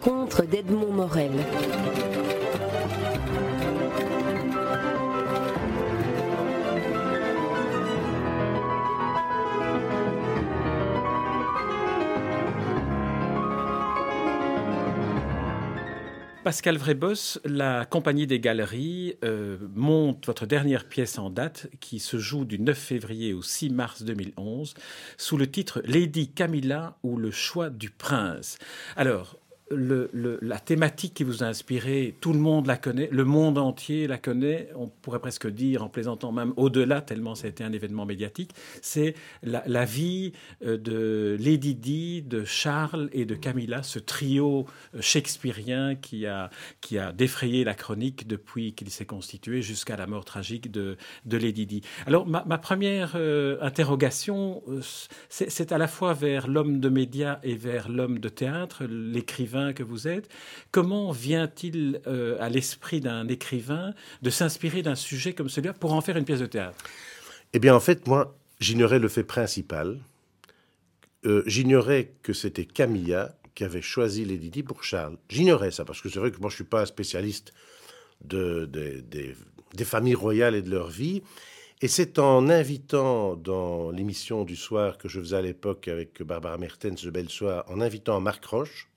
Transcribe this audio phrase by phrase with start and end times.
[0.00, 1.30] rencontre d'Edmond Morel.
[16.42, 22.16] Pascal Vrébos, la compagnie des galeries euh, monte votre dernière pièce en date qui se
[22.16, 24.74] joue du 9 février au 6 mars 2011
[25.18, 28.56] sous le titre Lady Camilla ou le choix du prince.
[28.96, 29.36] Alors,
[29.70, 34.18] la thématique qui vous a inspiré, tout le monde la connaît, le monde entier la
[34.18, 38.04] connaît, on pourrait presque dire, en plaisantant même au-delà, tellement ça a été un événement
[38.04, 38.50] médiatique,
[38.82, 40.32] c'est la, vie
[40.64, 46.50] euh, de Lady Di, de Charles et de Camilla, ce trio euh, shakespearien qui a,
[46.80, 50.96] qui a défrayé la chronique depuis qu'il s'est constitué jusqu'à la mort tragique de,
[51.30, 51.82] Lady Di.
[52.06, 54.62] Alors ma, première euh, interrogation,
[55.28, 59.82] c'est à la fois vers l'homme de médias et vers l'homme de théâtre, l'écrivain que
[59.82, 60.28] vous êtes,
[60.70, 66.00] comment vient-il euh, à l'esprit d'un écrivain de s'inspirer d'un sujet comme celui-là pour en
[66.00, 66.78] faire une pièce de théâtre?
[67.52, 69.98] Eh bien, en fait, moi, j'ignorais le fait principal.
[71.24, 75.16] Euh, j'ignorais que c'était Camilla qui avait choisi Lady Di pour Charles.
[75.28, 77.52] J'ignorais ça, parce que c'est vrai que moi, je ne suis pas un spécialiste
[78.24, 81.22] de, des familles royales et de leur vie.
[81.82, 86.58] Et c'est en invitant dans l'émission du soir que je faisais à l'époque avec Barbara
[86.58, 88.89] Mertens de Belle Soir, en invitant Marc Roche,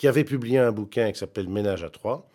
[0.00, 2.26] qui avait publié un bouquin qui s'appelle Ménage à trois.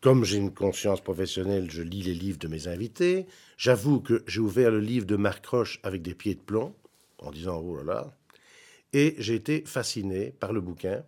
[0.00, 3.26] Comme j'ai une conscience professionnelle, je lis les livres de mes invités.
[3.56, 6.76] J'avoue que j'ai ouvert le livre de Marc Roche avec des pieds de plomb,
[7.18, 8.14] en disant oh là là.
[8.92, 11.02] Et j'ai été fasciné par le bouquin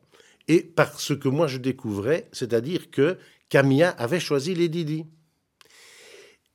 [0.49, 3.17] et par ce que moi je découvrais, c'est-à-dire que
[3.49, 5.07] Camilla avait choisi les Didi.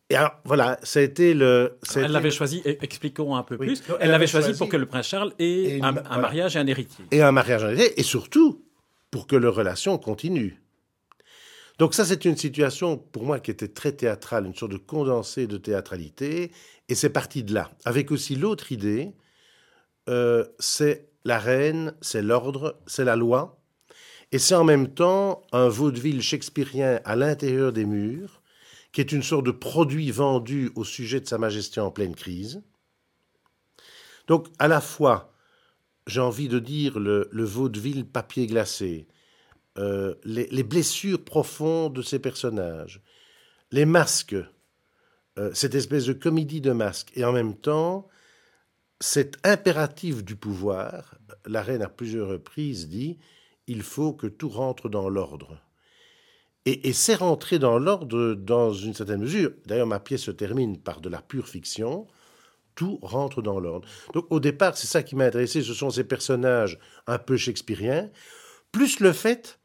[0.09, 1.79] Et alors, voilà, ça a été le.
[1.95, 3.81] elle l'avait choisi, expliquons un peu plus.
[4.01, 7.05] elle l'avait choisi, pour que le prince Charles ait un, un, mariage et un héritier.
[7.11, 8.64] Et un mariage et un héritier, et surtout,
[9.11, 10.61] pour que leur relation continue.
[11.77, 15.45] Donc ça, c'est une situation pour moi qui était très théâtrale, une sorte de condensé
[15.45, 16.51] de théâtralité,
[16.87, 17.71] et c'est parti de là.
[17.83, 19.13] Avec aussi l'autre idée,
[20.07, 23.59] euh, c'est la reine, c'est l'ordre, c'est la loi,
[24.31, 28.41] et c'est en même temps un vaudeville shakespearien à l'intérieur des murs,
[28.91, 32.61] qui est une sorte de produit vendu au sujet de Sa Majesté en pleine crise.
[34.27, 35.34] Donc à la fois
[36.07, 39.07] j'ai envie de dire, le, vaudeville papier glacé,
[39.77, 43.01] euh, les, blessures profondes de ces personnages,
[43.71, 44.35] les masques,
[45.37, 48.07] euh, cette espèce de comédie de masques, et en même temps,
[49.01, 51.15] cet impératif du pouvoir,
[51.45, 53.17] la reine à plusieurs reprises dit,
[53.67, 55.59] il faut que tout rentre dans l'ordre.
[56.65, 59.51] Et, et c'est rentré dans l'ordre dans une certaine mesure.
[59.65, 62.07] D'ailleurs, ma pièce se termine par de la pure fiction
[62.75, 63.87] tout rentre dans l'ordre.
[64.13, 68.09] Donc au départ, c'est ça qui m'a intéressé, ce sont ces personnages un peu shakespeariens,
[68.71, 69.59] plus le fait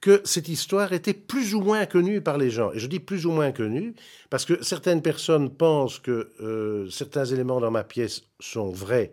[0.00, 2.72] que cette histoire était plus ou moins connue par les gens.
[2.72, 3.94] Et je dis plus ou moins connue
[4.30, 9.12] parce que certaines personnes pensent que euh, certains éléments dans ma pièce sont vrais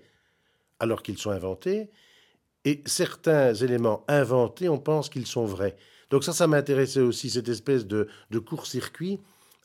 [0.80, 1.90] alors qu'ils sont inventés,
[2.66, 5.78] et certains éléments inventés, on pense qu'ils sont vrais.
[6.10, 8.10] Donc ça, ça m'intéressait aussi, cette espèce de,
[8.46, 9.20] court-circuit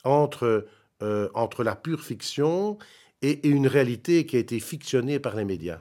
[0.05, 0.67] entre,
[1.03, 2.79] euh, entre la pure fiction
[3.23, 5.81] et, une réalité qui a été fictionnée par les médias.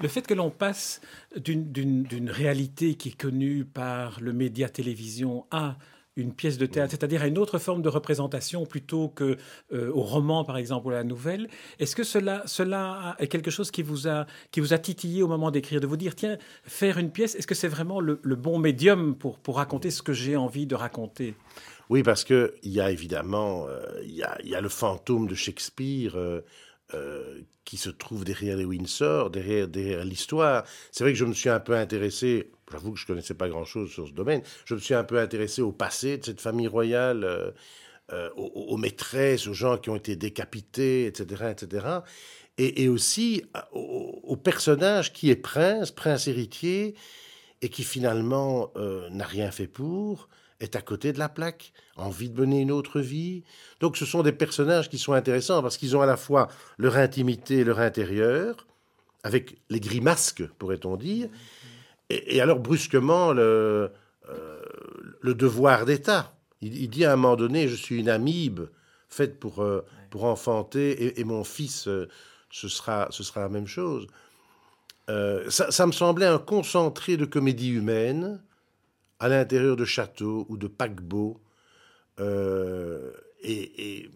[0.00, 1.00] Le fait que l'on passe
[1.36, 5.76] d'une réalité qui est connue par le média télévision à
[6.16, 9.36] une pièce de théâtre, c'est-à-dire à une autre forme de représentation plutôt que
[9.72, 11.48] euh, au roman par exemple ou à la nouvelle.
[11.78, 15.28] Est-ce que cela, cela est quelque chose qui vous a qui vous a titillé au
[15.28, 18.36] moment d'écrire, de vous dire tiens faire une pièce, est-ce que c'est vraiment le, le,
[18.36, 21.34] bon médium pour pour raconter ce que j'ai envie de raconter?
[21.90, 24.22] Oui, parce qu'il y a évidemment euh, il y,
[24.54, 26.40] a, le fantôme de Shakespeare euh,
[26.94, 30.64] euh, qui se trouve derrière les Windsor, derrière, derrière l'histoire.
[30.92, 33.48] C'est vrai que je me suis un peu intéressé, j'avoue que je ne connaissais pas
[33.48, 36.68] grand-chose sur ce domaine, je me suis un peu intéressé au passé de cette famille
[36.68, 37.54] royale,
[38.36, 41.44] aux, maîtresses, aux gens qui ont été décapités, etc.
[41.50, 41.86] etc.
[42.58, 43.42] Et, aussi
[43.72, 46.94] au, au, personnage qui est prince, prince héritier,
[47.62, 48.72] et qui finalement
[49.10, 50.28] n'a rien fait pour
[50.64, 53.44] est à côté de la plaque, envie de mener une autre vie.
[53.80, 56.96] Donc ce sont des personnages qui sont intéressants parce qu'ils ont à la fois leur
[56.96, 58.66] intimité et leur intérieur,
[59.22, 61.28] avec les grimasques, pourrait-on dire,
[62.10, 63.90] et, alors brusquement le,
[64.28, 64.62] euh,
[65.20, 66.34] le devoir d'État.
[66.60, 68.62] Il, dit à un moment donné, je suis une amibe
[69.08, 72.08] faite pour, euh, pour enfanter, et, mon fils, euh,
[72.50, 74.06] ce, sera, ce sera la même chose.
[75.06, 78.40] Ça, ça, me semblait un concentré de comédie humaine,
[79.18, 81.40] à l'intérieur de châteaux ou de paquebots.
[82.20, 83.12] Euh,
[83.42, 84.08] et,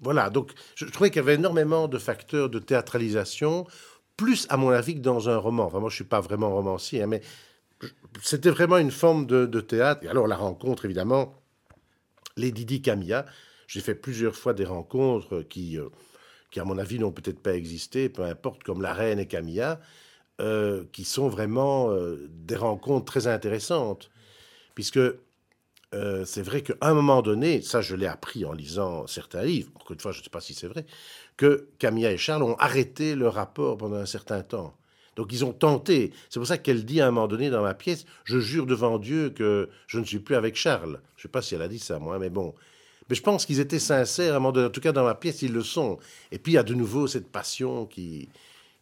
[0.00, 3.66] voilà, donc je, trouvais qu'il y avait énormément de facteurs de théâtralisation,
[4.16, 5.66] plus à mon avis que dans un roman.
[5.66, 7.22] Enfin, moi, je suis pas vraiment romancier, hein, mais
[8.22, 10.04] c'était vraiment une forme de, théâtre.
[10.04, 11.34] Et alors la rencontre, évidemment,
[12.36, 13.26] les Didi Camilla.
[13.66, 15.88] J'ai fait plusieurs fois des rencontres qui, euh,
[16.50, 19.80] qui à mon avis, n'ont peut-être pas existé, peu importe, comme la Reine et Camilla,
[20.40, 21.90] euh, qui sont vraiment
[22.28, 24.10] des rencontres très intéressantes.
[24.76, 25.00] Puisque
[26.24, 29.92] c'est vrai qu'à un moment donné, ça je l'ai appris en lisant certains livres, encore
[29.92, 30.84] une fois, je ne sais pas si c'est vrai,
[31.36, 34.76] que Camilla et Charles ont arrêté leur rapport pendant un certain temps.
[35.16, 36.12] Donc ils ont tenté.
[36.28, 38.98] C'est pour ça qu'elle dit à un moment donné dans ma pièce, je jure devant
[38.98, 41.00] Dieu que je ne suis plus avec Charles.
[41.16, 42.54] Je ne sais pas si elle a dit ça, moi, mais bon.
[43.08, 44.66] Mais je pense qu'ils étaient sincères, à un moment donné.
[44.66, 45.98] En tout cas, dans ma pièce, ils le sont.
[46.32, 48.28] Et puis, il y a de nouveau cette passion qui,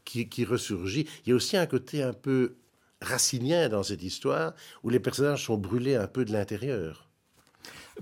[0.05, 1.07] qui, qui ressurgit.
[1.25, 2.55] Il y a aussi un côté un peu
[3.01, 7.09] racinien dans cette histoire, où les personnages sont brûlés un peu de l'intérieur.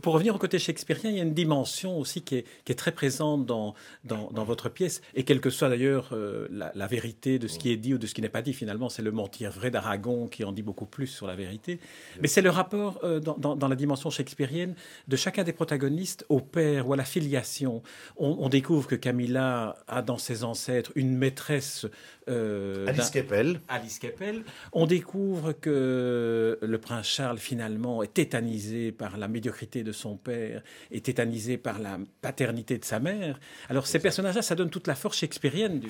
[0.01, 3.45] Pour revenir au côté shakespearien, il y a une dimension aussi qui est, très présente
[3.45, 3.75] dans,
[4.05, 7.95] votre pièce, et quelle que soit d'ailleurs euh, la, vérité de ce qui est dit
[7.95, 10.53] ou de ce qui n'est pas dit, finalement, c'est le mentir vrai d'Aragon qui en
[10.53, 11.79] dit beaucoup plus sur la vérité.
[12.21, 14.75] Mais c'est le rapport euh, dans, la dimension shakespearienne
[15.09, 17.83] de chacun des protagonistes au père ou à la filiation.
[18.17, 21.87] On, découvre que Camilla a dans ses ancêtres une maîtresse.
[22.29, 23.61] Euh, Alice Keppel.
[23.69, 24.45] Alice Keppel.
[24.73, 30.63] On découvre que le prince Charles, finalement, est tétanisé par la médiocrité de son père
[30.91, 33.39] est tétanisé par la paternité de sa mère.
[33.69, 35.89] Alors ces personnages-là, ça donne toute la force shakespearienne du...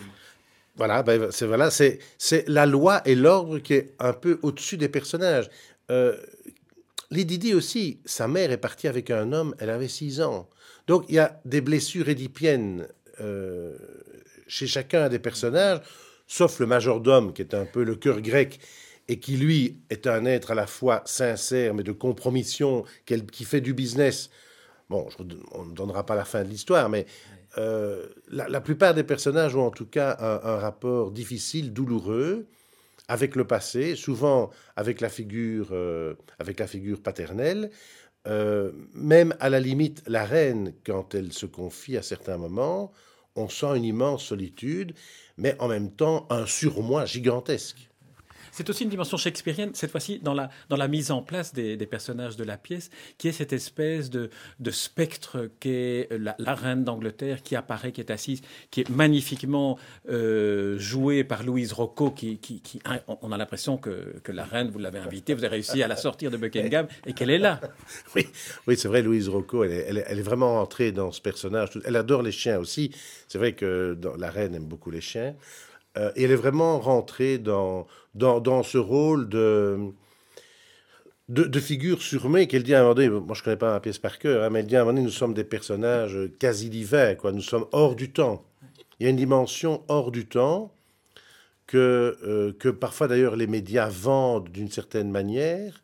[0.77, 1.99] Voilà, ben, c'est voilà, c'est
[2.49, 5.51] la loi et l'ordre qui est un peu au-dessus des personnages.
[5.91, 6.17] Euh,
[7.11, 10.49] Lady Di aussi, sa mère est partie avec un homme, elle avait 6 ans.
[10.87, 12.89] Donc il y a des blessures édipiennes
[13.21, 13.77] euh,
[14.47, 15.81] chez chacun des personnages,
[16.33, 18.59] sauf le majordome qui est un peu le cœur grec
[19.07, 23.61] et qui, lui, est un être à la fois sincère, mais de compromission, qui fait
[23.61, 24.31] du business.
[24.89, 25.09] Bon,
[25.53, 27.05] on ne donnera pas la fin de l'histoire, mais
[27.59, 32.47] euh, la, plupart des personnages ont en tout cas un, rapport difficile, douloureux,
[33.09, 37.71] avec le passé, souvent avec la figure, euh, avec la figure paternelle.
[38.27, 42.93] Euh, même à la limite, la reine, quand elle se confie à certains moments,
[43.37, 44.95] on sent une immense solitude,
[45.37, 47.92] mais en même temps un surmoi gigantesque.
[48.53, 51.77] C'est aussi une dimension shakespearienne, cette fois-ci dans la, dans la mise en place des,
[51.87, 56.85] personnages de la pièce, qui est cette espèce de, de spectre qu'est la, la reine
[56.85, 59.79] d'Angleterre qui apparaît, qui est assise, qui est magnifiquement
[60.09, 62.63] euh, jouée par Louise Rocco, qui, qui,
[63.23, 65.97] on a l'impression que, que, la reine, vous l'avez invitée, vous avez réussi à la
[65.97, 67.59] sortir de Buckingham et qu'elle est là.
[68.15, 68.27] Oui,
[68.67, 71.71] oui c'est vrai, Louise Rocco, elle est, elle, est, vraiment entrée dans ce personnage.
[71.87, 72.91] Elle adore les chiens aussi.
[73.29, 75.35] C'est vrai que la reine aime beaucoup les chiens.
[75.99, 79.93] Euh, et elle est vraiment rentrée dans, dans, dans ce rôle de,
[81.29, 83.81] de, figure surmée qu'elle dit à un moment donné, moi je ne connais pas ma
[83.81, 86.19] pièce par cœur, hein, mais elle dit à un moment donné, nous sommes des personnages
[86.39, 88.45] quasi divins, quoi, nous sommes hors du temps.
[89.01, 90.73] Il y a une dimension hors du temps
[91.67, 95.82] que, euh, que parfois d'ailleurs les médias vendent d'une certaine manière,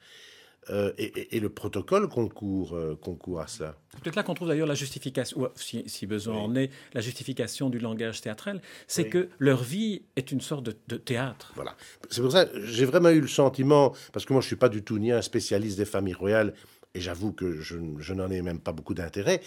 [0.71, 3.77] euh, et, le protocole concourt, euh, concourt à ça.
[3.93, 7.79] C'est peut-être là qu'on trouve d'ailleurs la justification, si, besoin en est, la justification du
[7.79, 11.53] langage théâtral, c'est que leur vie est une sorte de, théâtre.
[11.55, 11.75] Voilà.
[12.11, 14.57] C'est pour ça que j'ai vraiment eu le sentiment, parce que moi je ne suis
[14.57, 16.55] pas du tout ni un spécialiste des familles royales,
[16.95, 19.41] et j'avoue que je, n'en ai même pas beaucoup d'intérêt,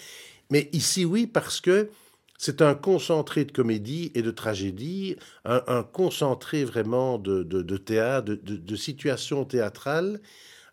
[0.50, 1.90] mais ici oui, parce que
[2.38, 8.76] c'est un concentré de comédie et de tragédie, un, concentré vraiment de, de théâtre, de,
[8.76, 10.20] situations théâtrales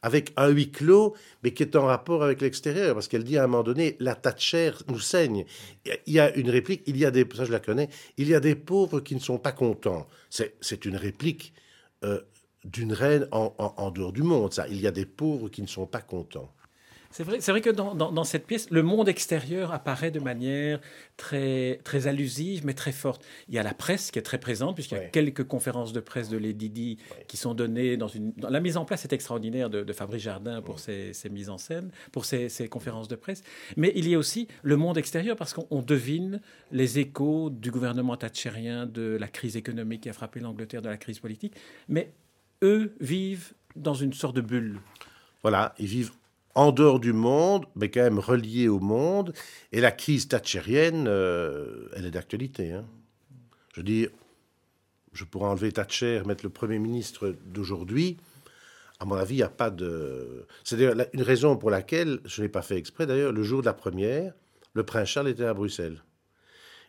[0.03, 3.45] avec un huis clos, mais qui est en rapport avec l'extérieur, parce qu'elle dit à
[3.45, 5.45] un moment donné, la Thatcher nous saigne.
[6.07, 8.35] Il y a une réplique, il y a des, ça je la connais, il y
[8.35, 10.07] a des pauvres qui ne sont pas contents.
[10.31, 11.53] C'est une réplique
[12.05, 12.21] euh,
[12.65, 14.69] d'une reine en, en, dehors du monde, ça.
[14.69, 16.53] Il y a des pauvres qui ne sont pas contents.
[17.11, 20.79] C'est vrai, c'est vrai que dans, dans, cette pièce, le monde extérieur apparaît de manière
[21.17, 23.25] très, très allusive, mais très forte.
[23.49, 26.01] Il y a la presse qui est très présente, puisqu'il y a quelques conférences de
[26.01, 28.35] presse de Lady Di qui sont données dans une...
[28.39, 32.27] la mise en place est extraordinaire de, Fabrice Jardin pour ses, mises en scène, pour
[32.27, 33.43] ses, conférences de presse.
[33.77, 36.41] Mais il y a aussi le monde extérieur, parce qu'on devine
[36.73, 40.99] les échos du gouvernement thatcherien, de la crise économique qui a frappé l'Angleterre, de la
[40.99, 41.55] crise politique.
[41.89, 42.13] Mais
[42.63, 44.81] eux vivent dans une sorte de bulle.
[45.43, 46.13] Voilà, ils vivent
[46.59, 49.33] en dehors du monde, mais quand même relié au monde.
[49.71, 52.73] Et la crise thatcherienne, euh, elle est d'actualité.
[52.73, 52.85] Hein.
[53.75, 54.11] Je dire,
[55.13, 58.17] je pourrais enlever Thatcher, mettre le Premier ministre d'aujourd'hui.
[58.99, 60.47] À mon avis, il n'y a pas de...
[60.65, 63.67] C'est d'ailleurs une raison pour laquelle, je n'ai pas fait exprès d'ailleurs, le jour de
[63.67, 64.33] la première,
[64.73, 66.03] le prince Charles était à Bruxelles.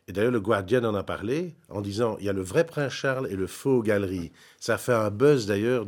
[0.08, 2.92] Et d'ailleurs, le Guardian en a parlé en disant il y a le vrai prince
[2.92, 4.32] Charles et le faux galerie.
[4.60, 5.86] Ça fait un buzz d'ailleurs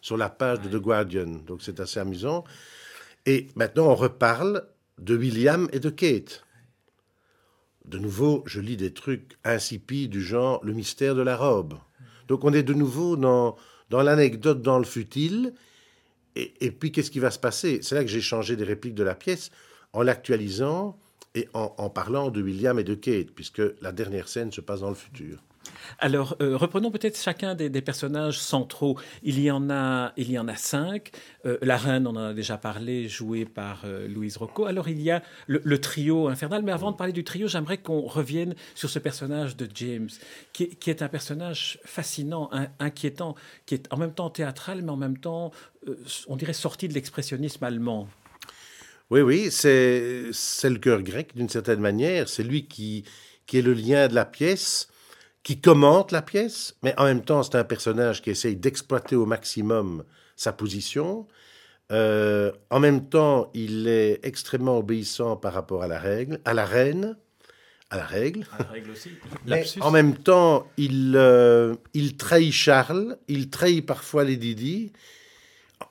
[0.00, 1.42] sur la page de The Guardian.
[1.46, 2.42] Donc c'est assez amusant.
[3.26, 4.66] Et maintenant, on reparle
[4.98, 6.44] de William et de Kate.
[7.84, 11.74] De nouveau, je lis des trucs insipides du genre le mystère de la robe.
[12.28, 13.56] Donc on est de nouveau dans,
[13.90, 15.52] dans l'anecdote, dans le futile,
[16.36, 17.80] Et, puis, qu'est-ce qui va se passer?
[17.82, 19.50] C'est là que j'ai changé des répliques de la pièce
[19.92, 20.96] en l'actualisant
[21.34, 24.88] et en, parlant de William et de Kate, puisque la dernière scène se passe dans
[24.88, 25.42] le futur.
[25.98, 28.98] Alors, euh, reprenons peut-être chacun des, personnages centraux.
[29.22, 31.10] Il y en a, il y en a cinq.
[31.44, 34.64] Euh, la reine, on en a déjà parlé, jouée par euh, Louise Rocco.
[34.64, 36.62] Alors, il y a le, trio infernal.
[36.62, 40.08] Mais avant de parler du trio, j'aimerais qu'on revienne sur ce personnage de James,
[40.52, 43.34] qui, est un personnage fascinant, inquiétant,
[43.66, 45.52] qui est en même temps théâtral, mais en même temps,
[46.28, 48.08] on dirait sorti de l'expressionnisme allemand.
[49.10, 50.30] Oui, oui, c'est
[50.64, 52.28] le cœur grec d'une certaine manière.
[52.28, 53.04] C'est lui qui,
[53.46, 54.89] qui est le lien de la pièce
[55.42, 59.26] qui commente la pièce, mais en même temps, c'est un personnage qui essaye d'exploiter au
[59.26, 60.04] maximum
[60.36, 61.26] sa position.
[61.92, 66.64] Euh, en même temps, il est extrêmement obéissant par rapport à la règle, à la
[66.64, 67.16] reine,
[67.90, 68.46] à la règle.
[68.52, 69.10] À la règle aussi.
[69.46, 74.92] Mais en même temps, il, euh, il trahit Charles, il trahit parfois les Didi.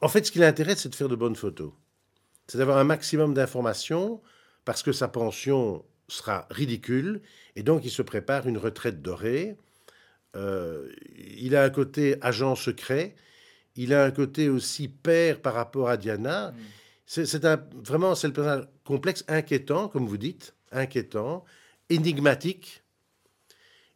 [0.02, 1.72] En fait, ce qui l'intéresse, c'est de faire de bonnes photos.
[2.48, 4.22] C'est d'avoir un maximum d'informations
[4.64, 7.22] parce que sa pension sera ridicule
[7.56, 9.58] et donc il se prépare une retraite dorée.
[10.36, 13.16] Euh, il a un côté agent secret,
[13.76, 16.52] il a un côté aussi père par rapport à Diana.
[16.52, 16.56] Mm.
[17.06, 21.44] C'est vraiment c'est le personnage complexe, inquiétant, comme vous dites, inquiétant,
[21.90, 22.84] énigmatique,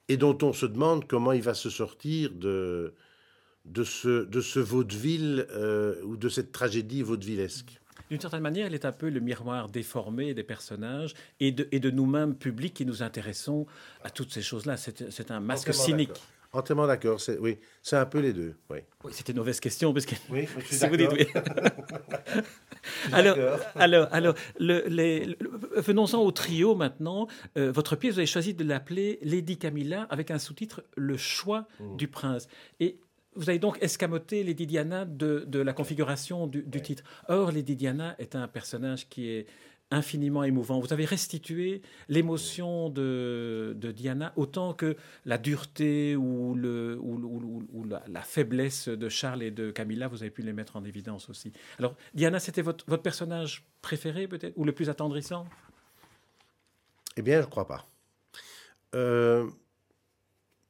[0.09, 2.95] et dont on se demande comment il va se sortir de,
[3.65, 7.79] de, ce, de ce vaudeville euh, ou de cette tragédie vaudevillesque.
[8.09, 11.79] D'une certaine manière, elle est un peu le miroir déformé des personnages et de, et
[11.79, 13.65] de nous-mêmes, publics, qui nous intéressons
[14.03, 14.77] à toutes ces choses-là.
[14.77, 16.11] C'est un masque cynique.
[16.55, 17.19] Entièrement d'accord.
[17.39, 18.53] Oui, c'est un peu les deux.
[18.69, 19.91] Oui, oui c'était une mauvaise question.
[19.91, 20.13] Parce que...
[20.29, 21.17] Oui, je suis d'accord.
[23.11, 23.37] alors,
[23.73, 25.35] alors, alors le,
[25.81, 27.27] venons-en au trio maintenant.
[27.57, 31.67] Euh, votre pièce, vous avez choisi de l'appeler Lady Camilla avec un sous-titre Le choix
[31.79, 31.97] mmh.
[31.97, 32.47] du prince.
[32.79, 32.99] Et
[33.35, 37.03] vous avez donc escamoté Lady Diana de, la configuration du, titre.
[37.27, 39.47] Or, Lady Diana est un personnage qui est
[39.91, 40.79] infiniment émouvant.
[40.79, 48.87] Vous avez restitué l'émotion de, Diana autant que la dureté ou, le, ou, la, faiblesse
[48.87, 51.51] de Charles et de Camilla, vous avez pu les mettre en évidence aussi.
[51.77, 55.45] Alors, Diana, c'était votre, votre personnage préféré peut-être, ou le plus attendrissant?
[57.15, 57.85] Eh bien, je ne crois pas.
[58.95, 59.49] Euh,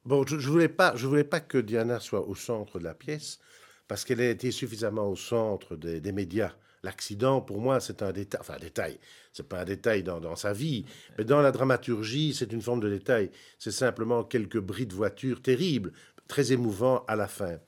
[0.05, 2.93] Bon, je ne voulais, pas, je voulais pas que Diana soit au centre de la
[2.93, 3.39] pièce,
[3.87, 6.53] parce qu'elle a été suffisamment au centre des, médias.
[6.83, 8.41] L'accident, pour moi, c'est un détail.
[8.41, 8.99] Enfin, un détail.
[9.31, 10.85] C'est pas un détail dans, sa vie,
[11.17, 13.31] mais dans la dramaturgie, c'est une forme de détail.
[13.57, 15.93] C'est simplement quelques bris de voiture terribles,
[16.27, 17.59] très émouvants à la fin.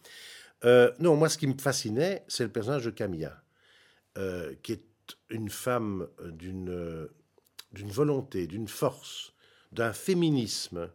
[0.66, 3.42] Euh, non, moi, ce qui me fascinait, c'est le personnage de Camilla,
[4.18, 4.86] euh, qui est
[5.30, 7.08] une femme d'une
[7.76, 9.34] d'une volonté, d'une force,
[9.72, 10.90] d'un féminisme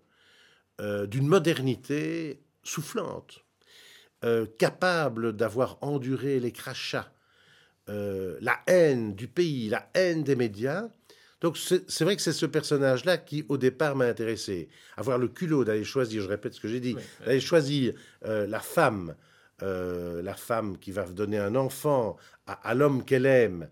[0.81, 3.45] euh, d'une modernité soufflante,
[4.25, 7.13] euh, capable d'avoir enduré les crachats,
[7.91, 10.89] euh, la haine du pays, la haine des médias.
[11.43, 14.69] Donc c'est vrai que c'est ce personnage-là qui, au départ, m'a intéressé.
[14.97, 19.15] Avoir le culot d'aller choisir, je répète ce que j'ai dit, d'aller choisir la femme,
[19.63, 23.71] la femme qui va donner un enfant à, à l'homme qu'elle aime,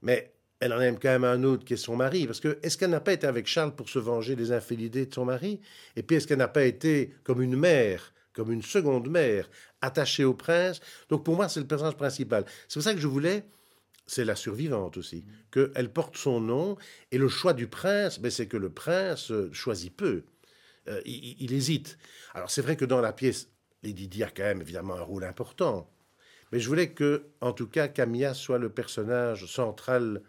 [0.00, 2.26] mais elle en aime quand même un autre qui est son mari.
[2.26, 5.14] Parce que est-ce qu'elle n'a pas été avec Charles pour se venger des infidélités de
[5.14, 5.60] son mari?
[5.96, 9.48] Et puis est-ce qu'elle n'a pas été comme une mère, comme une seconde mère,
[9.80, 10.80] attachée au prince?
[11.08, 12.44] Donc pour moi, c'est le personnage principal.
[12.68, 13.44] C'est pour ça que je voulais,
[14.06, 16.76] c'est la survivante aussi, qu'elle porte son nom.
[17.10, 20.24] Et le choix du prince, ben, c'est que le prince euh, choisit peu.
[20.88, 21.98] Euh, il, hésite.
[22.34, 23.48] Alors c'est vrai que dans la pièce,
[23.82, 25.90] Lady Di a quand même évidemment un rôle important.
[26.52, 30.22] Mais je voulais que, en tout cas, Camilla soit le personnage central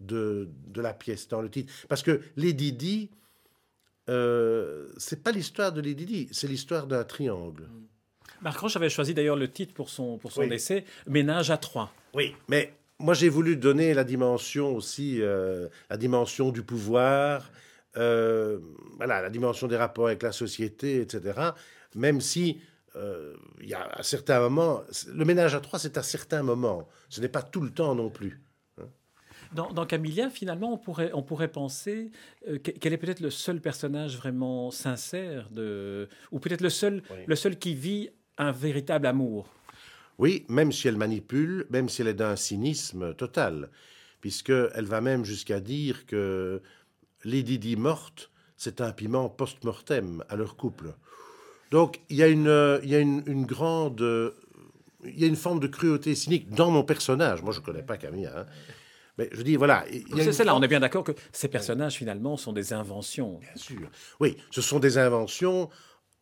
[0.00, 1.72] de, de la pièce dans le titre.
[1.88, 3.10] Parce que Lady Di,
[4.08, 7.64] euh, c'est pas l'histoire de Lady Di, c'est l'histoire d'un triangle.
[7.64, 7.86] Mm.
[8.42, 11.92] Marc Roche avait choisi d'ailleurs le titre pour son, pour son essai, Ménage à trois.
[12.14, 17.50] Oui, mais moi j'ai voulu donner la dimension aussi, euh, la dimension du pouvoir,
[17.96, 18.58] euh,
[18.96, 21.50] voilà, la dimension des rapports avec la société, etc.
[21.94, 22.60] Même si
[22.96, 26.88] euh, il y a à certains moments, le ménage à trois, c'est à certains moments,
[27.08, 28.40] ce n'est pas tout le temps non plus.
[29.52, 32.10] Dans, dans, Camilla, finalement, on pourrait, on pourrait penser
[32.48, 37.36] euh, qu'elle est peut-être le seul personnage vraiment sincère, de, ou peut-être le seul, le
[37.36, 39.48] seul qui vit un véritable amour.
[40.18, 43.70] Oui, même si elle manipule, même si elle est d'un cynisme total,
[44.20, 46.62] puisqu'elle va même jusqu'à dire que
[47.24, 50.94] Lady Di morte, c'est un piment post-mortem à leur couple.
[51.70, 54.34] Donc il y a une, il y a une, une grande
[55.04, 57.42] il y a une forme de cruauté cynique dans mon personnage.
[57.42, 58.40] Moi, je ne connais pas Camilla.
[58.40, 58.46] Hein.
[59.20, 59.84] Mais je dis, voilà.
[60.16, 63.38] C'est cela, on est bien d'accord que ces personnages, finalement, sont des inventions.
[63.38, 63.90] Bien sûr.
[64.18, 65.68] Oui, ce sont des inventions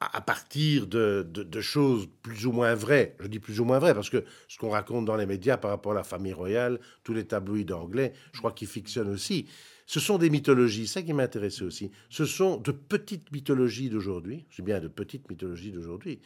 [0.00, 3.14] à partir de, de, choses plus ou moins vraies.
[3.20, 5.70] Je dis plus ou moins vraies parce que ce qu'on raconte dans les médias par
[5.70, 9.46] rapport à la famille royale, tous les tabloïds anglais, je crois qu'ils fictionnent aussi.
[9.86, 11.92] Ce sont des mythologies, ça qui m'intéressait aussi.
[12.10, 16.20] Ce sont de petites mythologies d'aujourd'hui, je dis bien de petites mythologies d'aujourd'hui.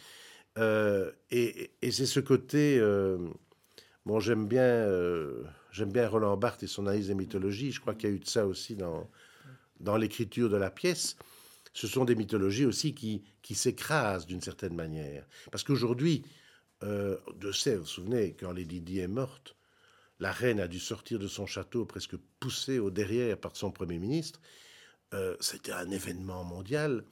[0.58, 2.78] Euh, et, et c'est ce côté...
[2.78, 3.18] Euh,
[4.06, 7.72] bon, j'aime bien, euh, j'aime bien Roland Barthes et son analyse des mythologies.
[7.72, 9.10] Je crois qu'il y a eu de ça aussi dans,
[9.80, 11.16] dans l'écriture de la pièce
[11.72, 15.26] ce sont des mythologies aussi qui, qui s'écrasent d'une certaine manière.
[15.50, 16.24] Parce qu'aujourd'hui,
[16.82, 19.56] euh, de sait, vous vous souvenez, quand Lady Di est morte,
[20.20, 23.98] la reine a dû sortir de son château presque poussée au derrière par son Premier
[23.98, 24.40] ministre.
[25.14, 27.04] Euh, c'était un événement mondial.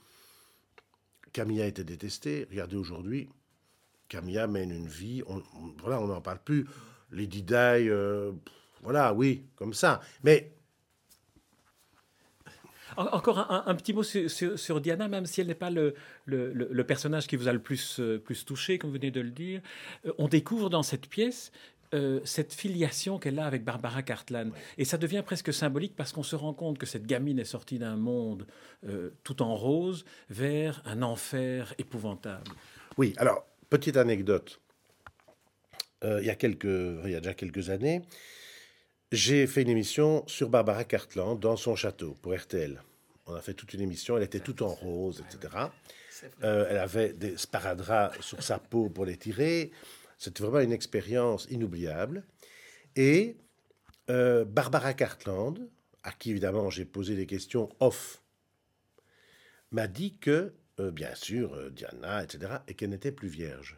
[1.33, 2.47] Camilla était détestée.
[2.51, 3.29] Regardez aujourd'hui,
[4.09, 5.23] Camilla mène une vie,
[5.79, 6.67] voilà, on n'en parle plus.
[7.13, 8.33] Lady Di, euh,
[8.83, 10.01] voilà, oui, comme ça.
[10.23, 10.53] Mais
[12.97, 15.95] encore un, petit mot sur, Diana, même si elle n'est pas le,
[16.27, 19.31] le, personnage qui vous a le plus, euh, plus touché, comme vous venez de le
[19.31, 19.61] dire.
[20.07, 21.53] Euh, on découvre dans cette pièce
[21.93, 24.53] euh, cette filiation qu'elle a avec Barbara Cartland.
[24.79, 27.79] Et ça devient presque symbolique parce qu'on se rend compte que cette gamine est sortie
[27.79, 28.47] d'un monde
[29.25, 32.51] tout en rose vers un enfer épouvantable.
[32.97, 34.61] Oui, alors, petite anecdote.
[36.03, 38.03] Il, y a quelques, il y a déjà quelques années,
[39.13, 42.81] j'ai fait une émission sur Barbara Cartland dans son château pour RTL.
[43.27, 45.67] On a fait toute une émission, elle était toute en rose, etc.
[46.45, 49.73] Euh, elle avait des sparadraps sur sa peau pour les tirer.
[50.17, 52.25] C'était vraiment une expérience inoubliable.
[52.95, 53.37] Et
[54.11, 55.59] euh, Barbara Cartland,
[56.05, 58.23] à qui évidemment j'ai posé des questions off,
[59.73, 63.77] m'a dit que, euh, bien sûr, Diana, etc., et qu'elle n'était plus vierge.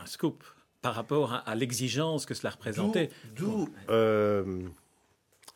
[0.00, 0.44] Un scoop
[0.84, 3.08] par rapport à, l'exigence que cela représentait.
[3.34, 4.68] D'où euh,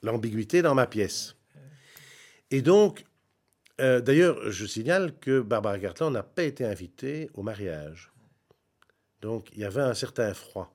[0.02, 1.36] l'ambiguïté dans ma pièce.
[2.50, 3.04] Et donc,
[3.78, 8.10] euh, d'ailleurs, je signale que Barbara Cartland n'a pas été invitée au mariage.
[9.20, 10.74] Donc, il y avait un certain froid.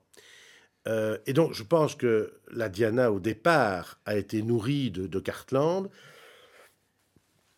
[0.86, 5.18] Euh, et donc, je pense que la Diana, au départ, a été nourrie de, de
[5.18, 5.90] Cartland,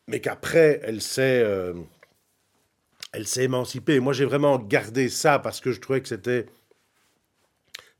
[0.06, 1.44] mais qu'après, elle s'est
[3.12, 4.00] elle s'est émancipée.
[4.00, 6.46] Moi, j'ai vraiment gardé ça parce que je trouvais que c'était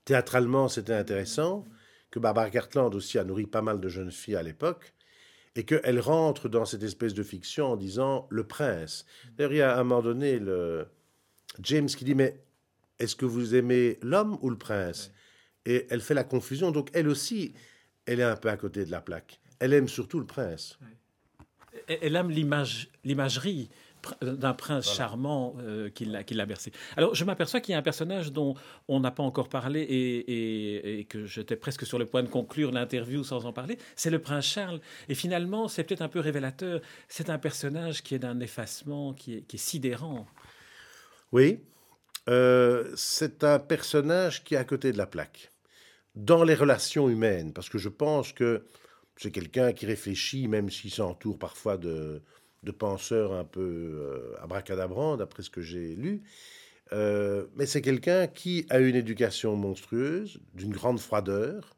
[0.07, 1.65] Théâtralement, c'était intéressant,
[2.13, 4.95] que Barbara Cartland aussi a nourri pas mal de jeunes filles à l'époque,
[5.57, 9.05] et qu'elle rentre dans cette espèce de fiction en disant le prince.
[9.37, 10.87] D'ailleurs, il y a à un moment donné le
[11.61, 12.41] James qui dit mais
[13.01, 15.13] est-ce que vous aimez l'homme ou le prince?
[15.65, 16.71] Et elle fait la confusion.
[16.71, 17.55] Donc elle aussi,
[18.05, 19.41] elle est un peu à côté de la plaque.
[19.59, 20.79] Elle aime surtout le prince.
[21.89, 23.71] Elle aime l'image, l'imagerie
[24.23, 26.73] d'un prince charmant euh, qui l'a bercé.
[26.97, 28.55] Alors, je m'aperçois qu'il y a un personnage dont
[28.89, 33.23] on n'a pas encore parlé et, que j'étais presque sur le point de conclure l'interview
[33.25, 34.81] sans en parler, c'est le prince Charles.
[35.09, 39.35] Et finalement, c'est peut-être un peu révélateur, c'est un personnage qui est d'un effacement, qui
[39.35, 40.27] est, sidérant.
[41.33, 41.61] Oui,
[42.29, 45.51] euh, c'est un personnage qui est à côté de la plaque,
[46.15, 48.67] dans les relations humaines, parce que je pense que
[49.17, 52.23] c'est quelqu'un qui réfléchit, même s'il s'entoure parfois de,
[52.63, 56.23] de penseurs un peu euh, abracadabrants, d'après ce que j'ai lu.
[56.93, 61.77] Euh, mais c'est quelqu'un qui a une éducation monstrueuse, d'une grande froideur.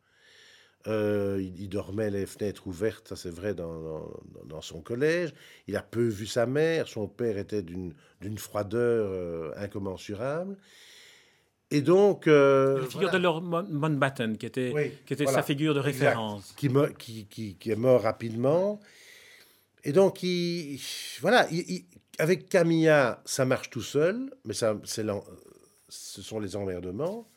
[0.86, 4.08] Euh, il, dormait les fenêtres ouvertes, ça c'est vrai, dans,
[4.46, 5.34] dans, son collège.
[5.66, 6.88] Il a peu vu sa mère.
[6.88, 7.92] Son père était d'une
[8.38, 10.56] froideur incommensurable.
[11.70, 12.26] Et donc.
[12.26, 16.54] la figure de Lord Mountbatten, qui était, qui était sa figure de référence.
[16.56, 16.70] Qui,
[17.28, 18.80] qui, qui, est mort rapidement.
[19.84, 20.80] Et donc, il,
[21.20, 21.48] voilà,
[22.18, 27.28] avec Camilla, ça marche tout seul, mais ça, ce sont les emmerdements.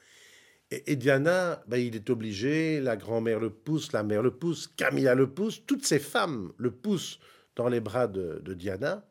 [0.71, 5.15] Et, Diana, ben, il est obligé, la grand-mère le pousse, la mère le pousse, Camilla
[5.15, 7.19] le pousse, toutes ces femmes le poussent
[7.57, 9.05] dans les bras de, Diana.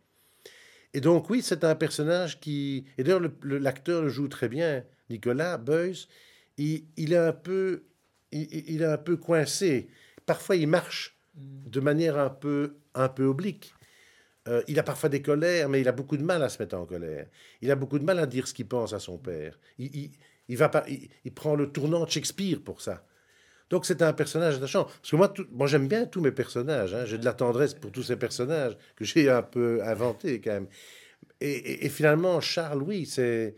[0.94, 2.86] Et donc, oui, c'est un personnage qui.
[2.96, 6.06] Et d'ailleurs, l'acteur le, joue très bien, Nicolas Beuys.
[6.56, 7.84] Il, il, est un peu,
[8.32, 9.88] il, est un peu coincé.
[10.24, 13.74] Parfois, il marche de manière un peu, un peu oblique.
[14.48, 16.76] Euh, il a parfois des colères, mais il a beaucoup de mal à se mettre
[16.76, 17.26] en colère.
[17.60, 19.58] Il a beaucoup de mal à dire ce qu'il pense à son père.
[19.78, 20.10] Il,
[20.56, 23.04] va il, prend le tournant de Shakespeare pour ça.
[23.68, 24.84] Donc c'est un personnage attachant.
[24.84, 26.94] Parce que moi, moi j'aime bien tous mes personnages.
[26.94, 27.04] Hein.
[27.04, 30.68] J'ai de la tendresse pour tous ces personnages que j'ai un peu inventés quand même.
[31.42, 33.56] Et, finalement, Charles, oui, c'est...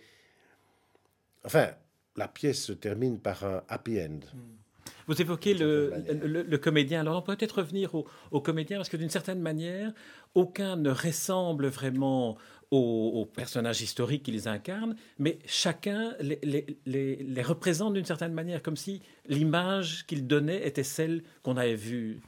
[1.44, 1.70] Enfin,
[2.16, 4.20] la pièce se termine par un happy end.
[4.32, 4.61] Hmm.
[5.06, 7.00] Vous évoquez le, comédien.
[7.00, 9.92] Alors, on peut peut-être revenir au, comédien, parce que d'une certaine manière,
[10.34, 12.36] aucun ne ressemble vraiment
[12.70, 20.06] aux, personnages historiques qu'ils incarnent, mais chacun les, représente d'une certaine manière, comme si l'image
[20.06, 22.20] qu'ils donnaient était celle qu'on avait vue.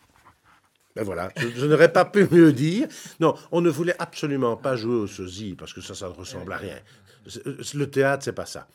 [0.97, 2.87] Ben voilà, je, n'aurais pas pu mieux dire.
[3.19, 6.53] Non, on ne voulait absolument pas jouer au sosie, parce que ça, ça ne ressemble
[6.53, 6.79] à rien.
[7.75, 8.69] Le théâtre, c'est pas ça.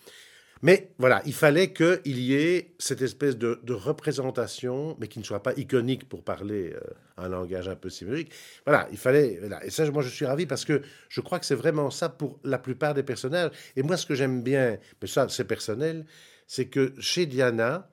[0.62, 5.42] Mais voilà, il fallait qu'il y ait cette espèce de, représentation, mais qui ne soit
[5.42, 6.80] pas iconique pour parler euh,
[7.18, 8.32] un langage un peu symbolique.
[8.66, 9.40] Voilà, il fallait.
[9.64, 12.40] Et ça, moi, je suis ravi parce que je crois que c'est vraiment ça pour
[12.44, 13.52] la plupart des personnages.
[13.78, 16.06] Et moi, ce que j'aime bien, mais ça, c'est personnel,
[16.46, 17.90] c'est que chez Diana,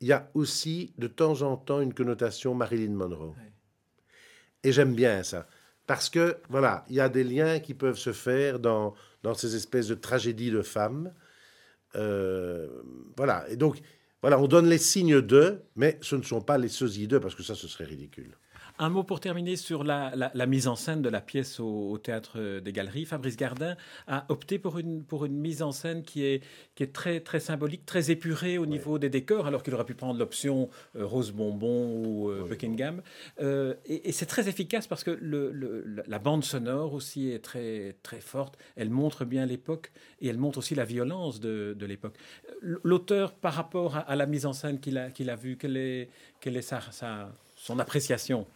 [0.00, 3.34] il y a aussi de temps en temps une connotation Marilyn Monroe.
[4.64, 5.46] Et j'aime bien ça.
[5.86, 9.54] Parce que, voilà, il y a des liens qui peuvent se faire dans, dans ces
[9.54, 11.12] espèces de tragédies de femmes.
[11.96, 12.68] Euh,
[13.16, 13.48] voilà.
[13.50, 13.78] Et donc,
[14.22, 17.34] voilà, on donne les signes d'eux, mais ce ne sont pas les sosies d'eux, parce
[17.34, 18.36] que ça, ce serait ridicule.
[18.78, 22.72] Un mot pour terminer sur la, mise en scène de la pièce au, Théâtre des
[22.72, 23.06] Galeries.
[23.06, 23.74] Fabrice Gardin
[24.06, 26.42] a opté pour une, pour une mise en scène qui est,
[26.74, 29.94] qui est très, très symbolique, très épurée au niveau des décors, alors qu'il aurait pu
[29.94, 33.00] prendre l'option euh, Rose Bonbon ou euh, Buckingham.
[33.40, 38.20] Euh, et, c'est très efficace parce que le, la bande sonore aussi est très, très
[38.20, 38.58] forte.
[38.76, 42.16] Elle montre bien l'époque et elle montre aussi la violence de, de l'époque.
[42.60, 46.10] L'auteur, par rapport à, la mise en scène qu'il a, qu'il a vue, quelle est,
[46.40, 48.46] quelle est sa, sa, son appréciation?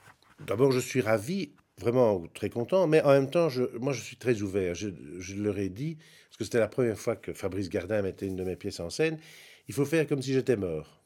[0.46, 3.48] D'abord, je suis ravi, vraiment très content, mais en même temps,
[3.78, 4.74] moi, je suis très ouvert.
[4.74, 4.88] Je,
[5.36, 5.96] leur ai dit,
[6.28, 8.90] parce que c'était la première fois que Fabrice Gardin mettait une de mes pièces en
[8.90, 9.18] scène,
[9.68, 11.02] il faut faire comme si j'étais mort.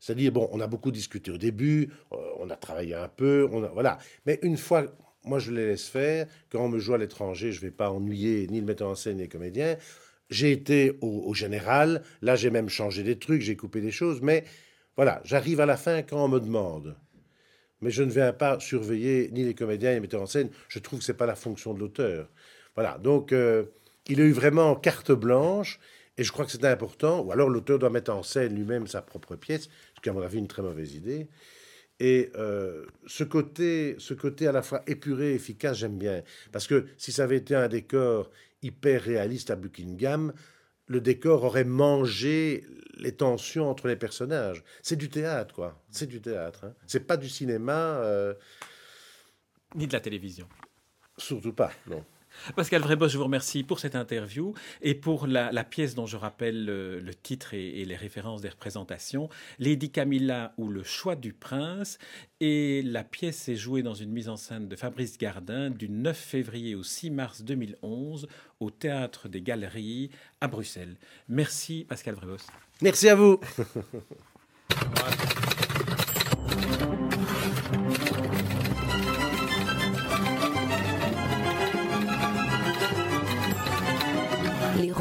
[0.00, 3.60] C'est-à-dire, bon, on a beaucoup discuté au début, euh, on a travaillé un peu, on
[3.72, 3.98] voilà.
[4.26, 4.84] Mais une fois,
[5.24, 6.26] moi, je les laisse faire.
[6.50, 8.94] Quand on me joue à l'étranger, je ne vais pas ennuyer ni le metteur en
[8.94, 9.76] scène ni les comédiens.
[10.30, 14.44] J'ai été au, général, là, j'ai même changé des trucs, j'ai coupé des choses, mais
[14.94, 16.96] voilà, j'arrive à la fin quand on me demande
[17.80, 20.50] mais je ne viens pas surveiller ni les comédiens ni les metteurs en scène.
[20.68, 22.28] Je trouve que ce n'est pas la fonction de l'auteur.
[22.74, 23.64] Voilà, donc euh,
[24.06, 25.80] il a eu vraiment carte blanche,
[26.16, 29.02] et je crois que c'est important, ou alors l'auteur doit mettre en scène lui-même sa
[29.02, 31.28] propre pièce, ce qui est à mon avis une très mauvaise idée.
[32.00, 36.22] Et euh, ce, côté, ce côté à la fois épuré, efficace, j'aime bien.
[36.52, 38.30] Parce que si ça avait été un décor
[38.62, 40.32] hyper réaliste à Buckingham,
[40.88, 42.66] le décor aurait mangé
[42.98, 44.64] les tensions entre les personnages.
[44.82, 45.80] C'est du théâtre, quoi.
[45.90, 46.64] C'est du théâtre.
[46.64, 46.74] Hein.
[46.86, 47.98] C'est pas du cinéma.
[47.98, 48.34] Euh,
[49.74, 50.48] Ni de la télévision.
[51.16, 52.04] Surtout pas, non.
[52.56, 56.64] Pascal Vrébos, je vous remercie pour cette interview et pour la, pièce dont je rappelle
[56.64, 61.98] le, titre et, les références des représentations, Lady Camilla ou Le choix du prince.
[62.40, 66.16] Et la pièce est jouée dans une mise en scène de Fabrice Gardin du 9
[66.16, 68.28] février au 6 mars 2011
[68.60, 70.96] au Théâtre des Galeries à Bruxelles.
[71.28, 72.46] Merci Pascal Vrébos.
[72.80, 73.40] Merci à vous.